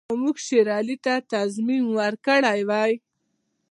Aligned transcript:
که 0.07 0.13
موږ 0.23 0.37
شېر 0.45 0.67
علي 0.77 0.97
ته 1.05 1.13
تضمین 1.33 1.83
ورکړی 1.97 2.61
وای. 2.69 2.93